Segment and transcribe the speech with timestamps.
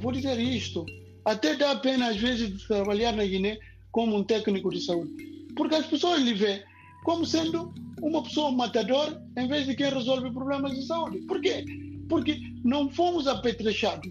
[0.00, 0.84] vou dizer isto,
[1.24, 3.58] até dá pena às vezes trabalhar na Guiné
[3.92, 5.12] como um técnico de saúde,
[5.56, 6.64] porque as pessoas lhe vê
[7.04, 7.72] como sendo
[8.02, 11.18] uma pessoa matadora em vez de quem resolve problemas de saúde.
[11.26, 11.64] Por quê?
[12.08, 14.10] Porque não fomos apetrechados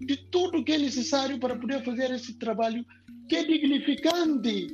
[0.00, 2.84] de tudo que é necessário para poder fazer esse trabalho
[3.28, 4.68] que é dignificante.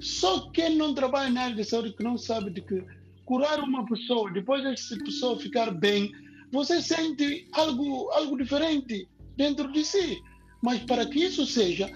[0.00, 2.82] Só quem não trabalha na área de saúde que não sabe de que
[3.24, 6.12] curar uma pessoa, depois dessa pessoa ficar bem,
[6.52, 10.22] você sente algo, algo diferente dentro de si.
[10.62, 11.90] Mas para que isso seja,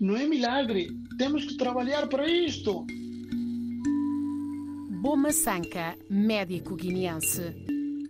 [0.00, 0.88] não é milagre.
[1.18, 2.86] Temos que trabalhar para isto.
[5.00, 7.54] Boma Sanca, médico guineense.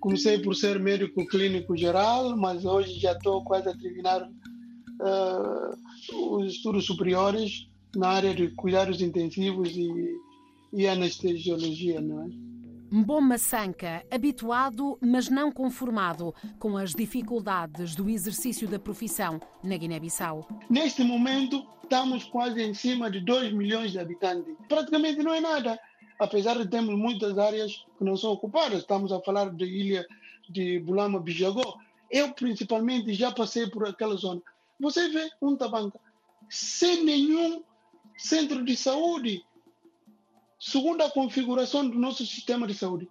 [0.00, 6.55] Comecei por ser médico clínico geral, mas hoje já estou quase a terminar uh, os
[6.55, 9.91] estudos superiores na área de cuidados intensivos e,
[10.72, 12.48] e anestesiologia, não é?
[12.91, 20.48] Mboma Sanca, habituado, mas não conformado com as dificuldades do exercício da profissão na Guiné-Bissau.
[20.70, 24.55] Neste momento, estamos quase em cima de 2 milhões de habitantes.
[24.69, 25.78] Praticamente não é nada,
[26.19, 28.81] apesar de termos muitas áreas que não são ocupadas.
[28.81, 30.06] Estamos a falar da ilha
[30.48, 31.77] de Bulama Bijagó.
[32.11, 34.41] Eu, principalmente, já passei por aquela zona.
[34.81, 36.00] Você vê um tabanca
[36.48, 37.62] sem nenhum
[38.16, 39.44] centro de saúde,
[40.59, 43.09] segundo a configuração do nosso sistema de saúde,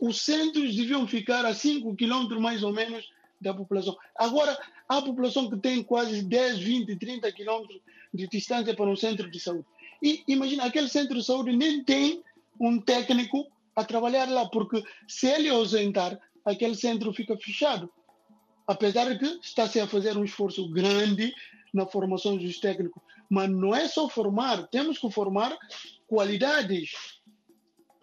[0.00, 3.96] os centros deviam ficar a 5 quilômetros mais ou menos da população.
[4.16, 4.56] Agora,
[4.88, 7.80] a população que tem quase 10, 20, 30 quilômetros
[8.12, 9.66] de distância para um centro de saúde.
[10.02, 12.22] E imagina, aquele centro de saúde nem tem
[12.60, 17.90] um técnico a trabalhar lá, porque se ele ausentar, aquele centro fica fechado.
[18.66, 21.34] Apesar de que está-se a fazer um esforço grande
[21.72, 23.02] na formação dos técnicos.
[23.30, 25.56] Mas não é só formar, temos que formar
[26.12, 26.90] qualidades.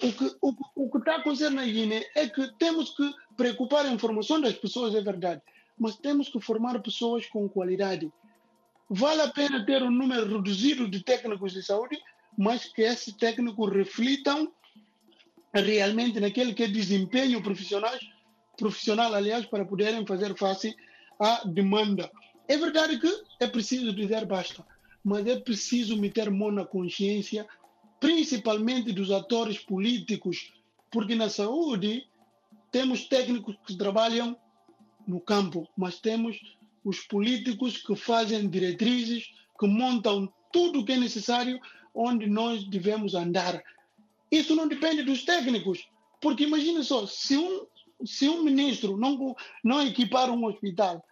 [0.01, 3.07] O que, o, o que está acontecendo na Guiné é que temos que
[3.37, 5.43] preocupar a informação das pessoas, é verdade,
[5.77, 8.11] mas temos que formar pessoas com qualidade.
[8.89, 11.99] Vale a pena ter um número reduzido de técnicos de saúde,
[12.35, 14.51] mas que esses técnicos reflitam
[15.53, 17.93] realmente naquele que é desempenho profissional,
[18.57, 20.75] profissional, aliás, para poderem fazer face
[21.19, 22.09] à demanda.
[22.47, 24.65] É verdade que é preciso dizer basta,
[25.03, 27.47] mas é preciso meter mão na consciência
[27.99, 30.53] principalmente dos atores políticos,
[30.91, 32.07] porque na saúde
[32.71, 34.37] temos técnicos que trabalham
[35.07, 36.37] no campo, mas temos
[36.83, 41.59] os políticos que fazem diretrizes, que montam tudo o que é necessário
[41.93, 43.61] onde nós devemos andar.
[44.31, 45.87] Isso não depende dos técnicos,
[46.21, 47.65] porque imagine só, se um,
[48.05, 51.03] se um ministro não, não equipar um hospital,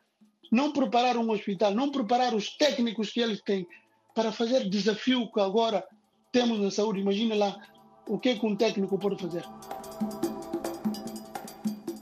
[0.52, 3.68] não preparar um hospital, não preparar os técnicos que eles têm
[4.14, 5.86] para fazer desafio que agora
[6.38, 7.58] temos na saúde, imagina lá
[8.08, 9.44] o que, é que um técnico pode fazer.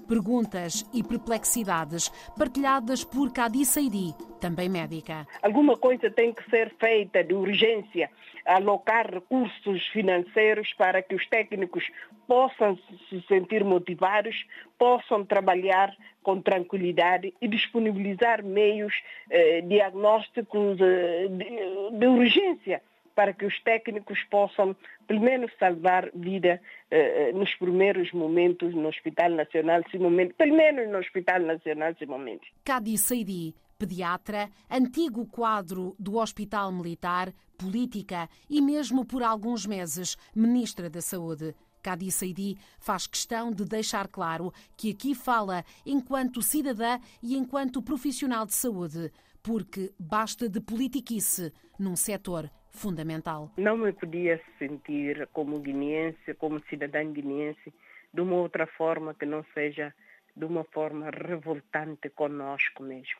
[0.05, 5.25] Perguntas e perplexidades partilhadas por Cadi Seidi, também médica.
[5.41, 8.11] Alguma coisa tem que ser feita de urgência,
[8.45, 11.85] alocar recursos financeiros para que os técnicos
[12.27, 12.77] possam
[13.09, 14.45] se sentir motivados,
[14.77, 18.93] possam trabalhar com tranquilidade e disponibilizar meios
[19.29, 22.81] eh, diagnósticos eh, de, de urgência
[23.15, 24.75] para que os técnicos possam,
[25.07, 26.61] pelo menos, salvar vida
[26.91, 32.41] eh, nos primeiros momentos no Hospital Nacional pelo menos no Hospital Nacional Simões.
[32.63, 40.89] Cadi Seidi, pediatra, antigo quadro do Hospital Militar, política e mesmo por alguns meses ministra
[40.89, 41.55] da Saúde.
[41.81, 48.45] Cadi Seidi faz questão de deixar claro que aqui fala enquanto cidadã e enquanto profissional
[48.45, 49.11] de saúde,
[49.43, 53.49] porque basta de politiquice num setor fundamental.
[53.57, 57.73] Não me podia sentir como guineense, como cidadã guineense,
[58.13, 59.93] de uma outra forma que não seja
[60.35, 63.19] de uma forma revoltante conosco mesmo,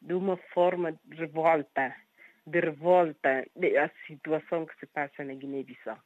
[0.00, 1.94] de uma forma de revolta,
[2.46, 5.98] de revolta da situação que se passa na Guiné-Bissau.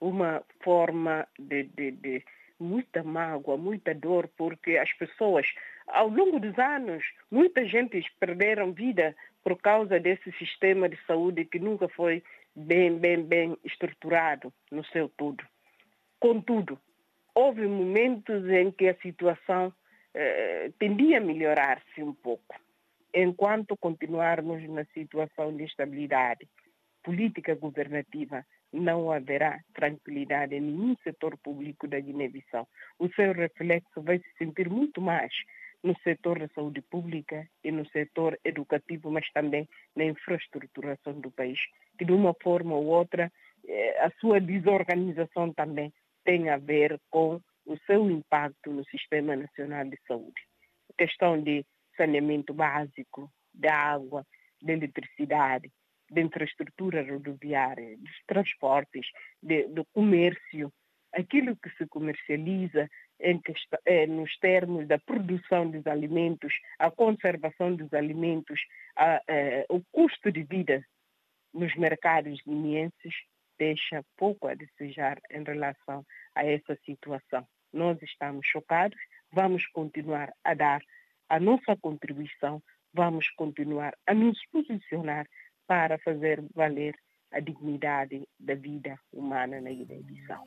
[0.00, 2.24] Uma forma de, de, de
[2.58, 5.46] muita mágoa, muita dor, porque as pessoas,
[5.86, 9.16] ao longo dos anos, muita gente perderam vida
[9.46, 12.20] por causa desse sistema de saúde que nunca foi
[12.52, 15.46] bem, bem, bem estruturado no seu todo.
[16.18, 16.76] Contudo,
[17.32, 19.72] houve momentos em que a situação
[20.12, 22.56] eh, tendia a melhorar-se um pouco.
[23.14, 26.48] Enquanto continuarmos na situação de estabilidade
[27.04, 32.66] política governativa, não haverá tranquilidade em nenhum setor público da Guiné-Bissau.
[32.98, 35.32] O seu reflexo vai se sentir muito mais
[35.82, 41.58] no setor da saúde pública e no setor educativo, mas também na infraestruturação do país,
[41.98, 43.32] que de uma forma ou outra
[43.66, 45.92] eh, a sua desorganização também
[46.24, 50.40] tem a ver com o seu impacto no Sistema Nacional de Saúde.
[50.90, 51.64] A questão de
[51.96, 54.24] saneamento básico, da água,
[54.62, 55.70] da eletricidade,
[56.10, 59.06] da infraestrutura rodoviária, dos transportes,
[59.42, 60.72] de, do comércio,
[61.12, 62.88] aquilo que se comercializa
[63.20, 63.40] em,
[63.84, 68.60] eh, nos termos da produção dos alimentos, a conservação dos alimentos,
[68.96, 70.84] a, eh, o custo de vida
[71.52, 73.14] nos mercados guineenses
[73.58, 76.04] deixa pouco a desejar em relação
[76.34, 77.46] a essa situação.
[77.72, 78.98] Nós estamos chocados,
[79.32, 80.82] vamos continuar a dar
[81.28, 85.26] a nossa contribuição, vamos continuar a nos posicionar
[85.66, 86.94] para fazer valer
[87.32, 90.46] a dignidade da vida humana na Guiné-Bissau.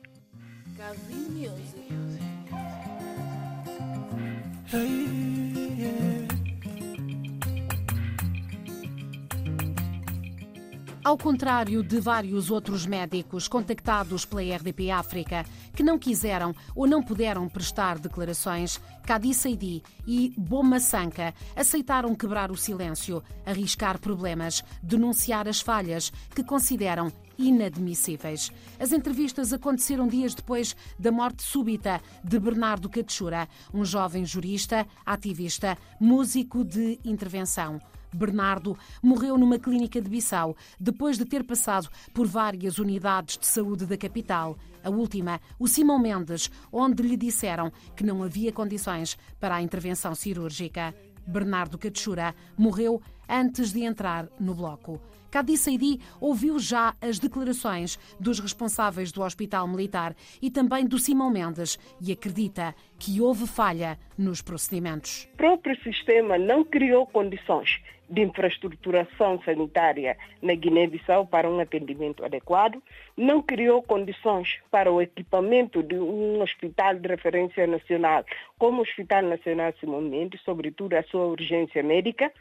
[11.02, 15.44] Ao contrário de vários outros médicos contactados pela RDP África,
[15.74, 22.52] que não quiseram ou não puderam prestar declarações, Kadi Seidi e Boma Sanka aceitaram quebrar
[22.52, 27.10] o silêncio, arriscar problemas, denunciar as falhas que consideram
[27.48, 28.52] inadmissíveis.
[28.78, 35.76] As entrevistas aconteceram dias depois da morte súbita de Bernardo Catechura, um jovem jurista, ativista,
[35.98, 37.80] músico de intervenção.
[38.12, 43.86] Bernardo morreu numa clínica de Bissau depois de ter passado por várias unidades de saúde
[43.86, 44.58] da capital.
[44.82, 50.14] A última, o Simão Mendes, onde lhe disseram que não havia condições para a intervenção
[50.14, 50.94] cirúrgica.
[51.26, 55.00] Bernardo Catechura morreu antes de entrar no bloco.
[55.30, 61.30] Cadi Saidi ouviu já as declarações dos responsáveis do Hospital Militar e também do Simão
[61.30, 65.28] Mendes e acredita que houve falha nos procedimentos.
[65.34, 67.80] O próprio sistema não criou condições
[68.10, 72.82] de infraestruturação sanitária na Guiné-Bissau para um atendimento adequado,
[73.16, 78.24] não criou condições para o equipamento de um hospital de referência nacional,
[78.58, 82.32] como o Hospital Nacional Simão Mendes, sobretudo a sua urgência médica,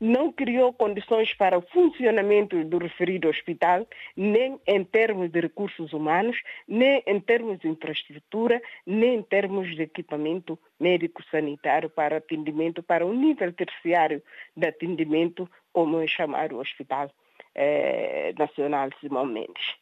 [0.00, 3.86] não criou condições para o funcionamento do referido hospital,
[4.16, 6.36] nem em termos de recursos humanos,
[6.66, 13.12] nem em termos de infraestrutura, nem em termos de equipamento médico-sanitário para atendimento, para o
[13.12, 14.22] nível terciário
[14.56, 17.10] de atendimento, como é chamar o Hospital
[17.54, 19.76] eh, Nacional Simão Mendes.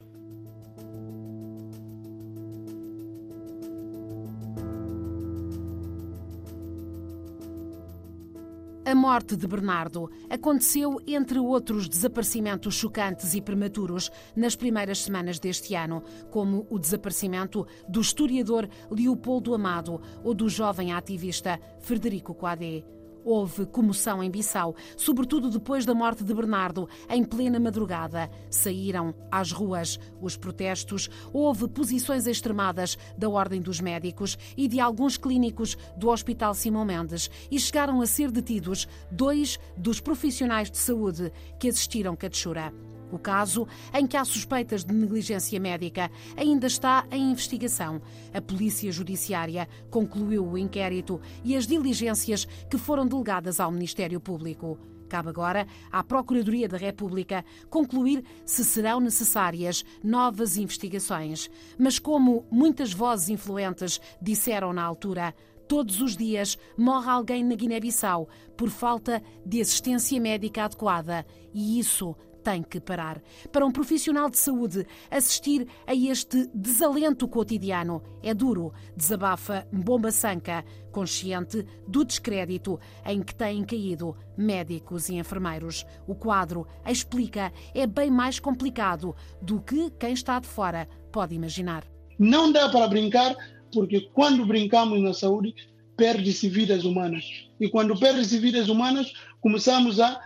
[8.87, 15.75] A morte de Bernardo aconteceu entre outros desaparecimentos chocantes e prematuros nas primeiras semanas deste
[15.75, 22.85] ano, como o desaparecimento do historiador Leopoldo Amado ou do jovem ativista Frederico Coadé.
[23.27, 28.31] Houve comoção em Bissau, sobretudo depois da morte de Bernardo, em plena madrugada.
[28.49, 35.17] Saíram às ruas os protestos, houve posições extremadas da Ordem dos Médicos e de alguns
[35.17, 41.33] clínicos do Hospital Simão Mendes e chegaram a ser detidos dois dos profissionais de saúde
[41.59, 42.73] que assistiram Catechura.
[43.11, 48.01] O caso, em que há suspeitas de negligência médica, ainda está em investigação.
[48.35, 54.79] A Polícia Judiciária concluiu o inquérito e as diligências que foram delegadas ao Ministério Público.
[55.09, 61.49] Cabe agora à Procuradoria da República concluir se serão necessárias novas investigações.
[61.79, 65.35] Mas, como muitas vozes influentes disseram na altura,
[65.69, 72.17] todos os dias morre alguém na Guiné-Bissau por falta de assistência médica adequada e isso
[72.47, 73.21] tem que parar.
[73.51, 80.65] Para um profissional de saúde, assistir a este desalento cotidiano é duro, desabafa Mbomba Sanca,
[80.93, 85.85] consciente do descrédito em que têm caído médicos e enfermeiros.
[86.07, 91.83] O quadro, explica, é bem mais complicado do que quem está de fora pode imaginar.
[92.17, 93.35] Não dá para brincar,
[93.73, 95.53] porque quando brincamos na saúde,
[95.97, 97.49] perde-se vidas humanas.
[97.59, 100.21] E quando perde-se vidas humanas, começamos a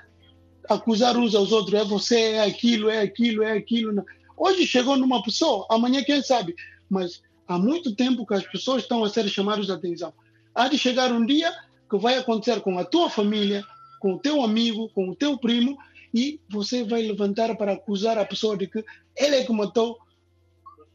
[0.69, 4.05] acusar uns aos outros, é você, é aquilo, é aquilo, é aquilo.
[4.37, 6.55] Hoje chegou numa pessoa, amanhã quem sabe,
[6.89, 10.13] mas há muito tempo que as pessoas estão a ser chamadas de atenção.
[10.55, 11.53] Há de chegar um dia
[11.89, 13.65] que vai acontecer com a tua família,
[14.01, 15.77] com o teu amigo, com o teu primo,
[16.15, 18.85] e você vai levantar para acusar a pessoa de que
[19.17, 19.99] ele é que matou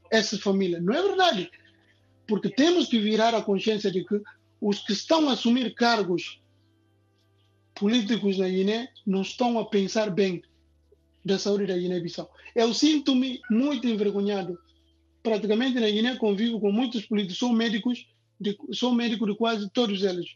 [0.09, 0.79] essa família.
[0.81, 1.49] Não é verdade.
[2.27, 4.21] Porque temos que virar a consciência de que
[4.59, 6.41] os que estão a assumir cargos
[7.75, 10.41] políticos na Guiné não estão a pensar bem
[11.23, 12.31] da saúde da Guiné-Bissau.
[12.55, 14.57] Eu sinto-me muito envergonhado.
[15.21, 18.07] Praticamente na Guiné convivo com muitos políticos, sou médicos,
[18.39, 20.35] de, sou médico de quase todos eles.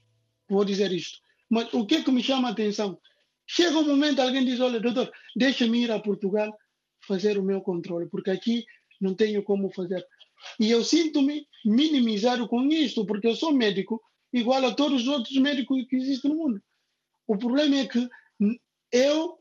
[0.50, 1.19] Vou dizer isto.
[1.50, 3.00] Mas o que é que me chama a atenção?
[3.48, 6.51] Chega um momento, alguém diz: Olha, doutor, deixa-me ir a Portugal
[7.08, 8.65] fazer o meu controle, porque aqui
[9.00, 10.05] não tenho como fazer.
[10.60, 14.01] E eu sinto-me minimizado com isto, porque eu sou médico,
[14.34, 16.62] igual a todos os outros médicos que existem no mundo.
[17.29, 18.09] O problema é que
[18.91, 19.38] eu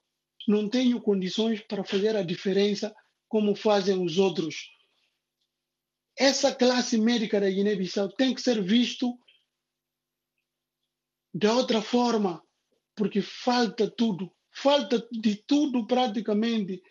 [0.46, 2.94] não tenho condições para fazer a diferença
[3.26, 4.68] como fazem os outros.
[6.14, 9.18] Essa classe médica da Guiné-Bissau tem que ser visto
[11.32, 12.42] de outra forma,
[12.94, 16.82] porque falta tudo, falta de tudo praticamente.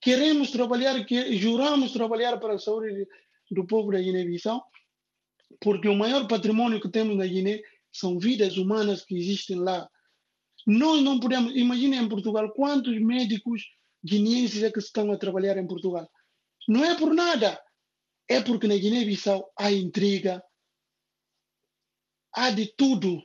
[0.00, 0.94] Queremos trabalhar,
[1.32, 3.06] juramos trabalhar para a saúde
[3.50, 4.64] do povo da Guiné-Bissau,
[5.60, 7.60] porque o maior patrimônio que temos na Guiné
[7.92, 9.86] são vidas humanas que existem lá.
[10.66, 13.62] Nós não podemos, imagine em Portugal quantos médicos
[14.04, 16.10] guineenses é que estão a trabalhar em Portugal.
[16.68, 17.60] Não é por nada,
[18.28, 20.42] é porque na Guiné-Bissau há intriga,
[22.32, 23.22] há de tudo,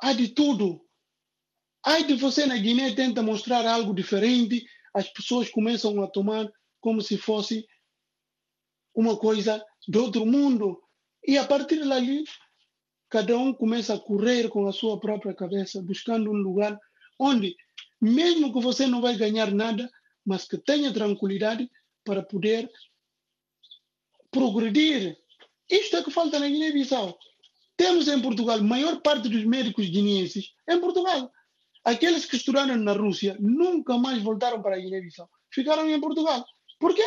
[0.00, 0.86] há de tudo.
[1.84, 7.00] Há de você na Guiné tenta mostrar algo diferente, as pessoas começam a tomar como
[7.00, 7.64] se fosse
[8.92, 10.82] uma coisa de outro mundo.
[11.24, 12.24] E a partir dali,
[13.08, 16.78] cada um começa a correr com a sua própria cabeça, buscando um lugar
[17.18, 17.56] onde,
[18.00, 19.90] mesmo que você não vai ganhar nada,
[20.24, 21.70] mas que tenha tranquilidade
[22.04, 22.70] para poder
[24.30, 25.16] progredir.
[25.70, 27.16] Isto é que falta na Guiné-Bissau.
[27.76, 31.30] Temos em Portugal, a maior parte dos médicos guineenses em Portugal.
[31.84, 35.28] Aqueles que estudaram na Rússia nunca mais voltaram para a Guiné-Bissau.
[35.52, 36.44] Ficaram em Portugal.
[36.78, 37.06] Por quê?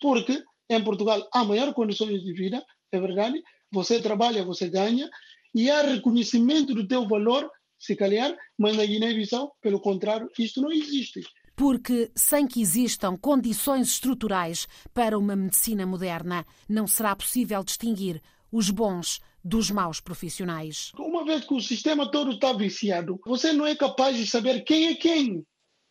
[0.00, 3.42] Porque em Portugal há maior condições de vida, é verdade.
[3.72, 5.08] Você trabalha, você ganha,
[5.54, 10.70] e há reconhecimento do teu valor, se calhar, mas na Guiné-Bissau, pelo contrário, isto não
[10.70, 11.20] existe.
[11.54, 18.70] Porque, sem que existam condições estruturais para uma medicina moderna, não será possível distinguir os
[18.70, 20.92] bons dos maus profissionais.
[20.98, 24.88] Uma vez que o sistema todo está viciado, você não é capaz de saber quem
[24.88, 25.44] é quem.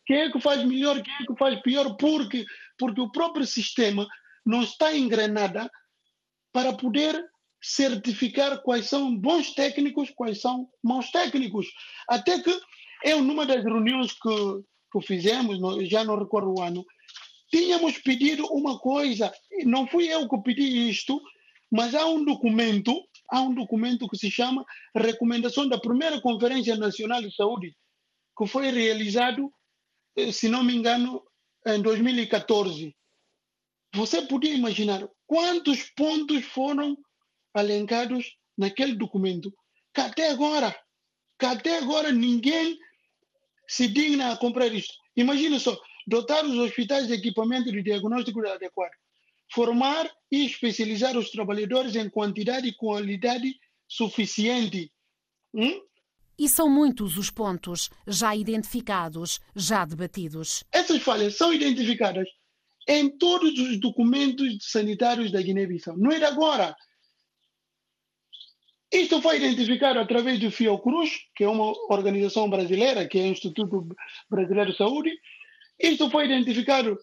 [0.06, 2.44] Quem é que faz melhor, quem é que faz pior, porque,
[2.78, 4.06] porque o próprio sistema
[4.44, 5.68] não está engrenado
[6.50, 7.22] para poder
[7.60, 11.66] certificar quais são bons técnicos, quais são maus técnicos.
[12.08, 12.56] Até que
[13.04, 14.62] eu, numa das reuniões que,
[14.92, 16.84] que fizemos, já não recordo o ano,
[17.50, 19.32] tínhamos pedido uma coisa,
[19.64, 21.20] não fui eu que pedi isto,
[21.70, 22.92] mas há um documento,
[23.30, 27.76] há um documento que se chama Recomendação da Primeira Conferência Nacional de Saúde,
[28.36, 29.52] que foi realizado,
[30.16, 31.22] eh, se não me engano,
[31.66, 32.94] em 2014.
[33.94, 36.96] Você podia imaginar quantos pontos foram
[37.58, 39.52] alencados naquele documento,
[39.94, 40.74] até agora,
[41.40, 42.78] até agora ninguém
[43.66, 44.92] se digna a comprar isso.
[45.16, 48.92] Imagina só, dotar os hospitais de equipamento de diagnóstico adequado,
[49.52, 53.54] formar e especializar os trabalhadores em quantidade e qualidade
[53.86, 54.90] suficiente.
[55.54, 55.80] Hum?
[56.38, 60.64] E são muitos os pontos já identificados, já debatidos.
[60.72, 62.28] Essas falhas são identificadas
[62.86, 65.96] em todos os documentos sanitários da Guiné-Bissau.
[65.98, 66.74] Não é de agora.
[68.90, 73.86] Isto foi identificado através do Fiocruz, que é uma organização brasileira, que é o Instituto
[74.30, 75.12] Brasileiro de Saúde.
[75.78, 76.98] Isto foi identificado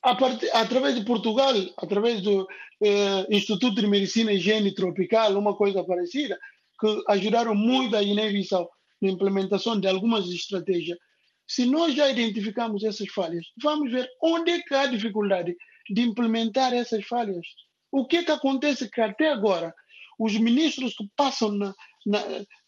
[0.00, 0.48] part...
[0.52, 2.46] através de Portugal, através do
[2.80, 6.38] eh, Instituto de Medicina e Higiene Tropical, uma coisa parecida,
[6.80, 8.70] que ajudaram muito a Guiné-Bissau
[9.02, 10.98] na implementação de algumas estratégias.
[11.46, 15.56] Se nós já identificamos essas falhas, vamos ver onde é que há dificuldade
[15.90, 17.46] de implementar essas falhas.
[17.90, 19.74] O que, é que acontece que até agora
[20.18, 21.74] os ministros que passam na,
[22.06, 22.20] na,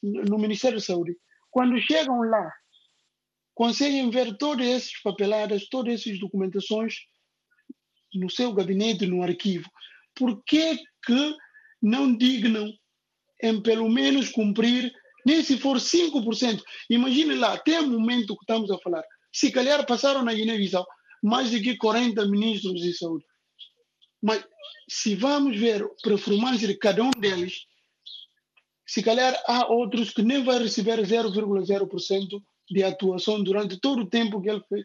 [0.03, 1.17] no Ministério da Saúde,
[1.51, 2.53] quando chegam lá,
[3.55, 6.95] conseguem ver todas essas papeladas, todas essas documentações
[8.15, 9.69] no seu gabinete, no arquivo.
[10.15, 11.35] Por que, que
[11.83, 12.71] não dignam
[13.43, 14.93] em pelo menos cumprir,
[15.25, 16.63] nem se for 5%?
[16.91, 20.87] Imagine lá, até o momento que estamos a falar, se calhar passaram na Guiné-Bissau
[21.23, 23.25] mais de que 40 ministros de saúde.
[24.23, 24.45] Mas
[24.89, 27.67] se vamos ver a performance de cada um deles,
[28.87, 34.41] se calhar há outros que nem vai receber 0,0% de atuação durante todo o tempo
[34.41, 34.85] que ele fez,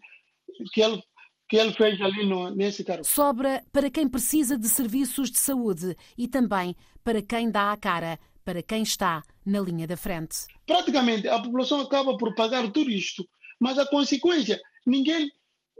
[0.74, 1.02] que ele,
[1.48, 3.06] que ele fez ali no, nesse cargo.
[3.06, 8.20] Sobra para quem precisa de serviços de saúde e também para quem dá a cara,
[8.44, 10.48] para quem está na linha da frente.
[10.66, 13.28] Praticamente a população acaba por pagar tudo isto,
[13.60, 15.32] mas a consequência, ninguém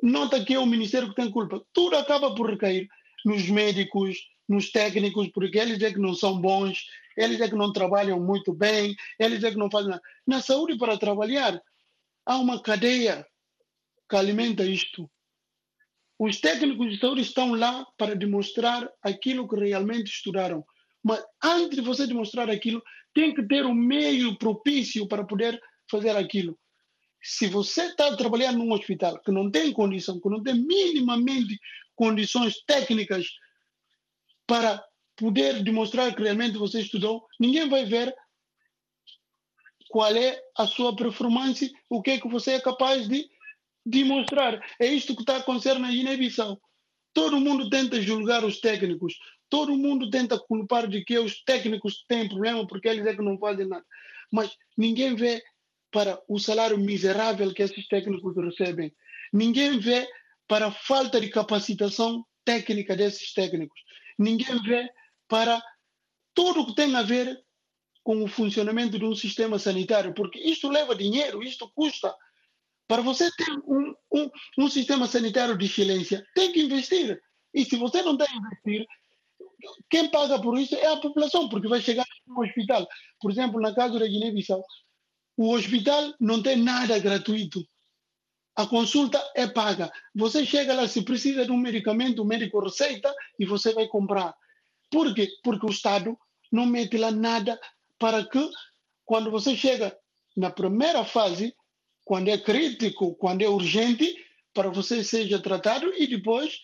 [0.02, 1.64] nota que é o Ministério que tem culpa.
[1.74, 2.88] Tudo acaba por recair
[3.26, 6.86] nos médicos, nos técnicos, porque eles é que não são bons,
[7.18, 10.02] eles é que não trabalham muito bem, eles é que não fazem nada.
[10.26, 11.62] Na saúde, para trabalhar,
[12.26, 13.26] há uma cadeia
[14.10, 15.10] que alimenta isto.
[16.20, 20.64] Os técnicos de saúde estão lá para demonstrar aquilo que realmente estudaram.
[21.04, 22.82] Mas antes de você demonstrar aquilo,
[23.14, 25.60] tem que ter um meio propício para poder
[25.90, 26.58] fazer aquilo.
[27.24, 31.60] Se você está trabalhando num hospital que não tem condição, que não tem minimamente
[31.96, 33.28] condições técnicas
[34.48, 34.84] para
[35.16, 38.14] poder demonstrar que realmente você estudou, ninguém vai ver
[39.90, 43.30] qual é a sua performance, o que é que você é capaz de
[43.86, 44.60] demonstrar.
[44.80, 46.60] É isto que está a acontecer na Guiné-Bissau.
[47.14, 49.14] Todo mundo tenta julgar os técnicos,
[49.50, 53.38] todo mundo tenta culpar de que os técnicos têm problema porque eles é que não
[53.38, 53.86] fazem nada.
[54.32, 55.44] Mas ninguém vê
[55.92, 58.94] para o salário miserável que esses técnicos recebem.
[59.34, 60.08] Ninguém vê
[60.52, 63.80] para a falta de capacitação técnica desses técnicos.
[64.20, 64.86] Ninguém vê
[65.26, 65.64] para
[66.34, 67.42] tudo o que tem a ver
[68.04, 72.14] com o funcionamento de um sistema sanitário, porque isto leva dinheiro, isto custa.
[72.86, 77.18] Para você ter um, um, um sistema sanitário de excelência, tem que investir.
[77.54, 78.86] E se você não tem que investir,
[79.90, 82.86] quem paga por isso é a população, porque vai chegar no hospital.
[83.22, 84.62] Por exemplo, na casa da Guiné-Bissau,
[85.38, 87.66] o hospital não tem nada gratuito.
[88.62, 89.92] A consulta é paga.
[90.14, 94.36] Você chega lá, se precisa de um medicamento, o médico receita e você vai comprar.
[94.92, 95.28] Por quê?
[95.44, 96.16] Porque o Estado
[96.52, 97.60] não mete lá nada
[97.98, 98.48] para que,
[99.04, 99.98] quando você chega
[100.38, 101.56] na primeira fase,
[102.06, 104.16] quando é crítico, quando é urgente,
[104.54, 106.60] para você seja tratado e depois,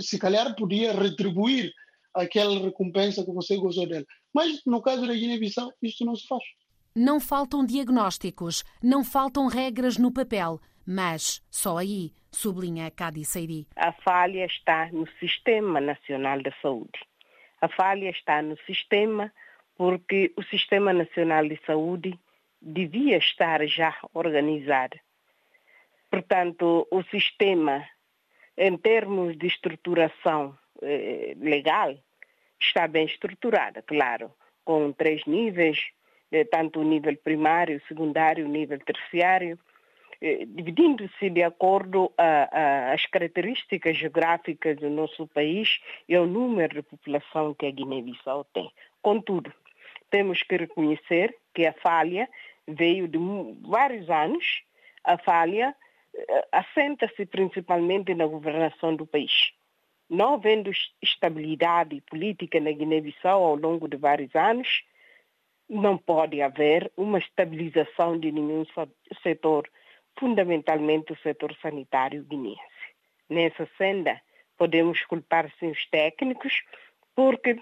[0.00, 1.70] se calhar, podia retribuir
[2.14, 4.06] aquela recompensa que você gozou dela.
[4.32, 6.42] Mas no caso da Guiné-Bissau, isto não se faz.
[6.94, 13.66] Não faltam diagnósticos, não faltam regras no papel, mas só aí, sublinha Cadi Seiri.
[13.76, 16.98] A falha está no Sistema Nacional de Saúde.
[17.60, 19.32] A falha está no sistema
[19.76, 22.18] porque o Sistema Nacional de Saúde
[22.60, 24.98] devia estar já organizado.
[26.10, 27.86] Portanto, o sistema,
[28.56, 31.94] em termos de estruturação eh, legal,
[32.60, 34.32] está bem estruturado, claro,
[34.64, 35.90] com três níveis,
[36.32, 39.58] eh, tanto o nível primário, secundário, nível terciário,
[40.20, 47.66] dividindo-se de acordo às características geográficas do nosso país e ao número de população que
[47.66, 48.70] a Guiné-Bissau tem.
[49.02, 49.52] Contudo,
[50.10, 52.28] temos que reconhecer que a falha
[52.66, 53.18] veio de
[53.68, 54.62] vários anos.
[55.04, 55.74] A falha
[56.14, 59.52] eh, assenta-se principalmente na governação do país.
[60.08, 60.70] Não havendo
[61.02, 64.84] estabilidade política na Guiné-Bissau ao longo de vários anos,
[65.68, 68.64] não pode haver uma estabilização de nenhum
[69.22, 69.68] setor,
[70.18, 72.60] fundamentalmente o setor sanitário guineense.
[73.28, 74.20] Nessa senda,
[74.56, 76.62] podemos culpar sim os técnicos,
[77.14, 77.60] porque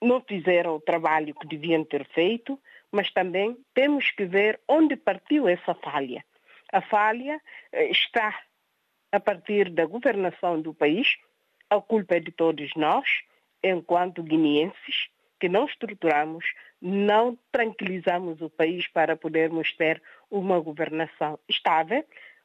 [0.00, 2.58] não fizeram o trabalho que deviam ter feito,
[2.90, 6.24] mas também temos que ver onde partiu essa falha.
[6.72, 7.40] A falha
[7.72, 8.40] eh, está
[9.12, 11.16] a partir da governação do país,
[11.68, 13.22] a culpa é de todos nós,
[13.62, 15.08] enquanto guineenses,
[15.40, 16.44] que não estruturamos,
[16.80, 20.00] não tranquilizamos o país para podermos ter
[20.30, 22.04] uma governação estável,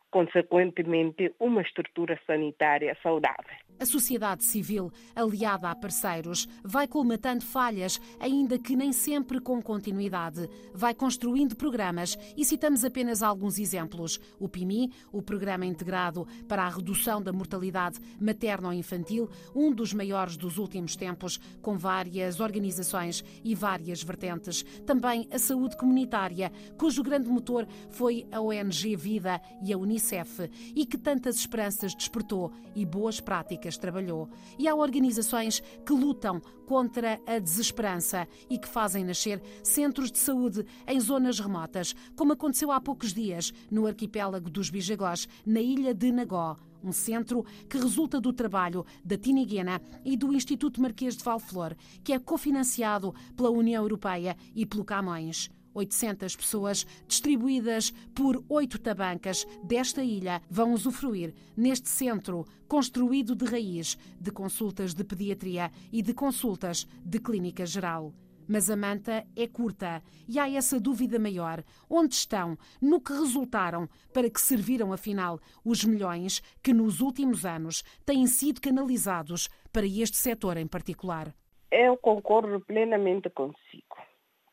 [0.10, 3.65] consequentemente, uma estrutura sanitária saudável.
[3.78, 10.50] A sociedade civil, aliada a parceiros, vai colmatando falhas, ainda que nem sempre com continuidade.
[10.74, 14.18] Vai construindo programas e citamos apenas alguns exemplos.
[14.40, 20.58] O PIMI, o Programa Integrado para a Redução da Mortalidade Materno-Infantil, um dos maiores dos
[20.58, 24.64] últimos tempos, com várias organizações e várias vertentes.
[24.86, 30.86] Também a saúde comunitária, cujo grande motor foi a ONG Vida e a Unicef, e
[30.86, 34.30] que tantas esperanças despertou e boas práticas trabalhou.
[34.58, 40.66] E há organizações que lutam contra a desesperança e que fazem nascer centros de saúde
[40.88, 46.12] em zonas remotas, como aconteceu há poucos dias no arquipélago dos Bijagós, na ilha de
[46.12, 51.76] Nagó um centro que resulta do trabalho da Tiniguena e do Instituto Marquês de Valflor,
[52.04, 55.50] que é cofinanciado pela União Europeia e pelo Camões.
[55.76, 63.98] 800 pessoas, distribuídas por oito tabancas desta ilha, vão usufruir neste centro construído de raiz
[64.20, 68.14] de consultas de pediatria e de consultas de clínica geral.
[68.48, 71.64] Mas a manta é curta e há essa dúvida maior.
[71.90, 72.58] Onde estão?
[72.80, 73.90] No que resultaram?
[74.14, 80.18] Para que serviram, afinal, os milhões que nos últimos anos têm sido canalizados para este
[80.18, 81.34] setor em particular?
[81.72, 84.05] Eu concordo plenamente consigo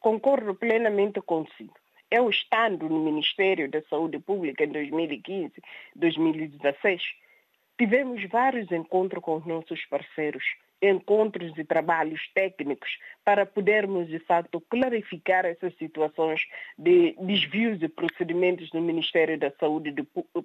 [0.03, 1.75] concordo plenamente consigo.
[2.11, 5.55] Eu estando no Ministério da Saúde Pública em 2015,
[5.97, 7.03] 2016,
[7.83, 10.45] tivemos vários encontros com os nossos parceiros
[10.81, 16.41] encontros e trabalhos técnicos para podermos, de fato, clarificar essas situações
[16.77, 19.93] de desvios de procedimentos no Ministério da Saúde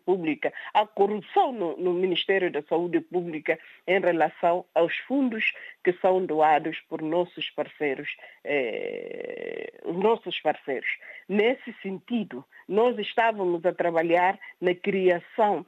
[0.06, 6.23] Pública, a corrupção no, no Ministério da Saúde Pública em relação aos fundos que são
[6.23, 8.10] doados por nossos parceiros,
[8.43, 10.89] eh, os nossos parceiros.
[11.28, 15.65] Nesse sentido, nós estávamos a trabalhar na criação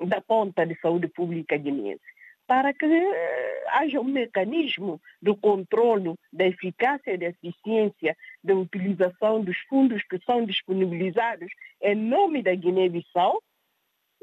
[0.00, 2.04] da ponta de saúde pública guineense
[2.46, 9.42] para que eh, haja um mecanismo de controle da eficácia e da eficiência da utilização
[9.42, 11.50] dos fundos que são disponibilizados
[11.80, 13.42] em nome da Guiné-Bissau,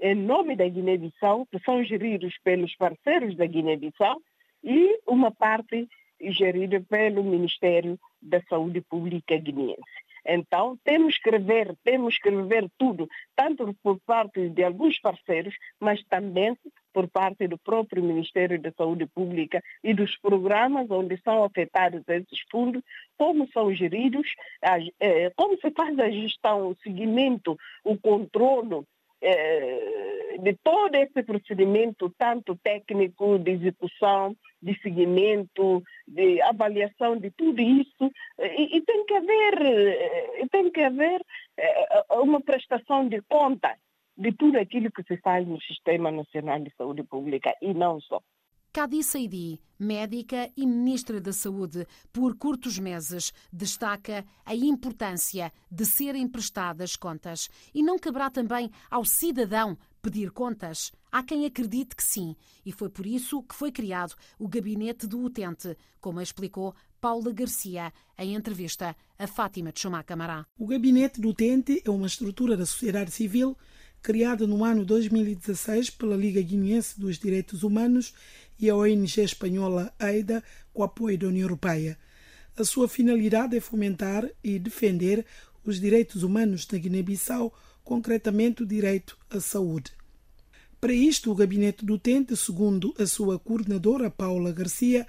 [0.02, 4.22] em nome da Guiné-Bissau, que são geridos pelos parceiros da Guiné-Bissau,
[4.64, 5.88] e uma parte
[6.22, 9.82] gerida pelo Ministério da Saúde Pública Guineense.
[10.32, 16.04] Então, temos que rever, temos que rever tudo, tanto por parte de alguns parceiros, mas
[16.04, 16.56] também
[16.94, 22.39] por parte do próprio Ministério da Saúde Pública e dos programas onde são afetados esses
[22.52, 22.84] fundos,
[23.18, 24.28] como são geridos,
[25.00, 28.86] eh, como se faz a gestão, o seguimento, o controle
[29.22, 37.62] eh, de todo esse procedimento, tanto técnico, de execução, de seguimento, de avaliação de tudo
[37.62, 41.22] isso, e, e tem que haver, eh, tem que haver
[41.58, 43.76] eh, uma prestação de conta
[44.18, 48.22] de tudo aquilo que se faz no Sistema Nacional de Saúde Pública e não só.
[48.72, 56.28] Cadi Saidi, médica e ministra da Saúde, por curtos meses, destaca a importância de serem
[56.28, 57.50] prestadas contas.
[57.74, 60.92] E não caberá também ao cidadão pedir contas?
[61.12, 65.20] Há quem acredite que sim, e foi por isso que foi criado o Gabinete do
[65.20, 70.46] Utente, como explicou Paula Garcia em entrevista a Fátima de Chumá Camará.
[70.60, 73.58] O Gabinete do Utente é uma estrutura da sociedade civil
[74.02, 78.14] criada no ano 2016 pela Liga Guineense dos Direitos Humanos
[78.60, 81.98] e a ONG espanhola AIDA, com apoio da União Europeia.
[82.58, 85.26] A sua finalidade é fomentar e defender
[85.64, 89.92] os direitos humanos na Guiné-Bissau, concretamente o direito à saúde.
[90.80, 95.06] Para isto, o gabinete do utente, segundo a sua coordenadora Paula Garcia,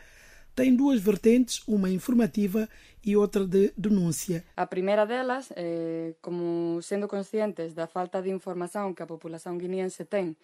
[0.61, 2.68] tem duas vertentes, uma informativa
[3.03, 4.44] e outra de denúncia.
[4.55, 10.05] A primeira delas, eh, como sendo conscientes da falta de informação que a população guineense
[10.05, 10.37] tem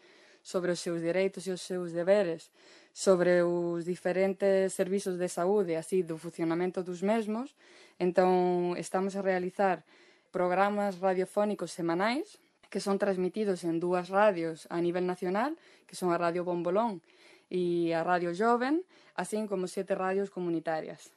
[0.42, 2.50] sobre os seus direitos e os seus deveres,
[2.94, 7.54] sobre os diferentes servizos de saúde, así do funcionamento dos mesmos.
[8.00, 9.84] Entón, estamos a realizar
[10.32, 16.16] programas radiofónicos semanais que son transmitidos en dúas radios a nivel nacional, que son a
[16.16, 17.04] Radio Bombolón
[17.48, 18.82] e a Radio Joven,
[19.14, 21.14] así como sete radios comunitarias.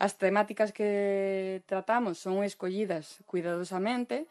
[0.00, 4.24] As temáticas que tratamos son escollidas cuidadosamente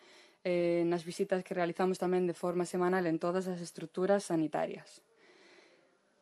[0.43, 5.03] eh, nas visitas que realizamos tamén de forma semanal en todas as estruturas sanitarias.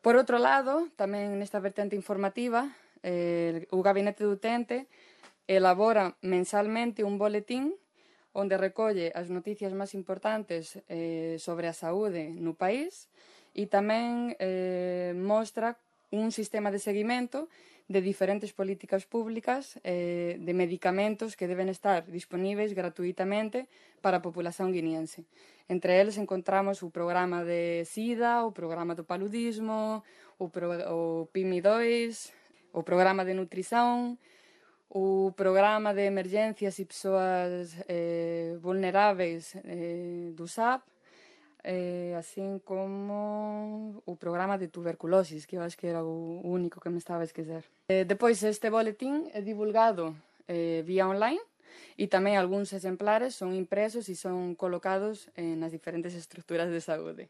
[0.01, 2.71] Por outro lado, tamén nesta vertente informativa,
[3.05, 4.87] eh, o Gabinete do Utente
[5.47, 7.71] elabora mensalmente un boletín
[8.35, 15.17] onde recolle as noticias máis importantes eh, sobre a saúde no país e tamén eh,
[15.17, 15.81] mostra
[16.13, 17.49] un sistema de seguimento
[17.87, 23.65] de diferentes políticas públicas eh, de medicamentos que deben estar disponíveis gratuitamente
[24.03, 25.23] para a populación guineense.
[25.71, 30.03] Entre eles encontramos o programa de SIDA, o programa do paludismo,
[30.37, 32.35] o, pro, o PIMI2,
[32.75, 34.19] o programa de nutrición,
[34.91, 40.83] o programa de emergencias e persoas eh, vulneráveis eh, do SAP,
[41.67, 46.87] eh, así como o programa de tuberculosis, que eu acho que era o único que
[46.87, 47.67] me estaba a esquecer.
[47.91, 50.15] Eh, depois, este boletín é divulgado
[50.47, 51.43] eh, vía online
[51.99, 57.27] e tamén algúns exemplares son impresos e son colocados eh, nas diferentes estruturas de saúde.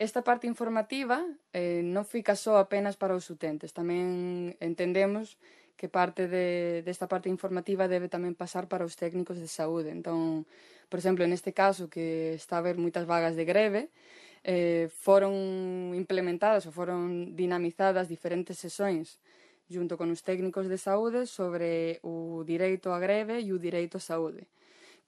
[0.00, 1.20] Esta parte informativa
[1.52, 5.36] eh, non fica só apenas para os utentes, tamén entendemos
[5.78, 9.94] que parte de, desta parte informativa debe tamén pasar para os técnicos de saúde.
[9.94, 10.42] Entón,
[10.90, 13.94] por exemplo, neste caso que está a haber moitas vagas de greve,
[14.42, 19.22] eh, foron implementadas ou foron dinamizadas diferentes sesións
[19.70, 24.02] junto con os técnicos de saúde sobre o direito á greve e o direito á
[24.02, 24.50] saúde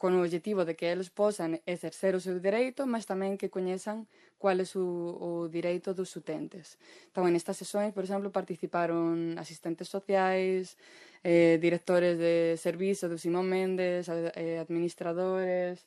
[0.00, 4.08] con o objetivo de que eles posan exercer o seu dereito, mas tamén que coñezan
[4.40, 4.88] cual é o,
[5.20, 6.80] o direito dos utentes.
[7.12, 10.80] Então, en estas sesións, por exemplo, participaron asistentes sociais,
[11.20, 15.84] eh, directores de servizo do Simón Méndez, eh, administradores,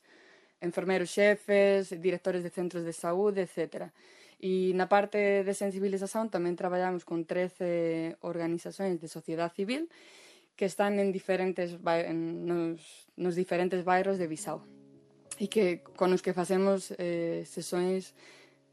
[0.62, 3.90] enfermeros xefes, directores de centros de saúde, etcétera.
[4.38, 9.90] E na parte de sensibilización tamén traballamos con 13 organizacións de sociedade civil
[10.56, 14.62] que están en diferentes en, nos, nos diferentes bairros de Bisao
[15.38, 18.14] e que con os que facemos eh, sessões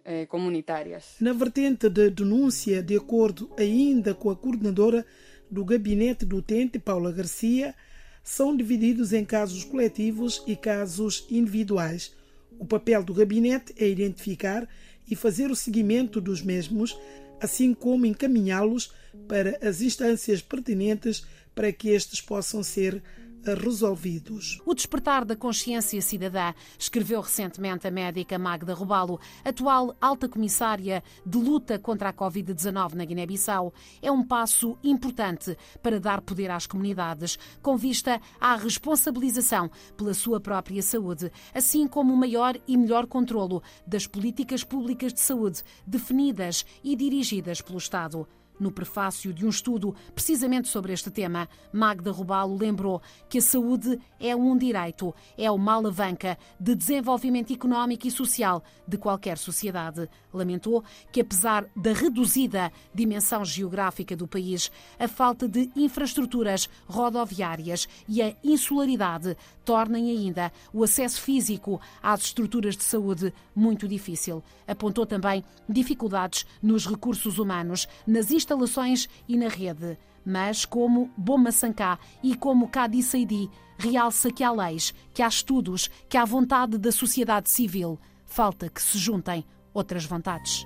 [0.06, 1.18] eh, comunitárias.
[1.20, 5.06] Na vertente de denúncia, de acordo ainda com a coordenadora
[5.50, 7.76] do gabinete do utente, Paula Garcia,
[8.24, 12.16] são divididos em casos coletivos e casos individuais.
[12.60, 14.68] O papel do gabinete é identificar
[15.10, 16.98] e fazer o seguimento dos mesmos,
[17.40, 18.94] assim como encaminhá-los
[19.28, 23.02] para as instâncias pertinentes para que estes possam ser
[23.44, 24.62] resolvidos.
[24.66, 31.38] O despertar da consciência cidadã, escreveu recentemente a médica Magda Robalo, atual alta comissária de
[31.38, 37.38] luta contra a Covid-19 na Guiné-Bissau, é um passo importante para dar poder às comunidades,
[37.62, 43.64] com vista à responsabilização pela sua própria saúde, assim como o maior e melhor controlo
[43.88, 48.28] das políticas públicas de saúde definidas e dirigidas pelo Estado.
[48.62, 54.00] No prefácio de um estudo precisamente sobre este tema, Magda Rubalo lembrou que a saúde
[54.20, 60.08] é um direito, é uma alavanca de desenvolvimento económico e social de qualquer sociedade.
[60.32, 68.22] Lamentou que, apesar da reduzida dimensão geográfica do país, a falta de infraestruturas rodoviárias e
[68.22, 74.44] a insularidade tornem ainda o acesso físico às estruturas de saúde muito difícil.
[74.68, 79.98] Apontou também dificuldades nos recursos humanos, nas instalações instalações e na rede.
[80.26, 85.90] Mas, como Boma Sanká e como Cadi Saidi, realça que há leis, que há estudos,
[86.08, 88.00] que há vontade da sociedade civil.
[88.26, 90.66] Falta que se juntem outras vontades.